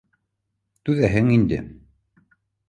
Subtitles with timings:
[0.89, 1.61] —Түҙәһең инде.